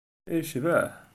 [0.29, 0.89] Ay yecbeḥ!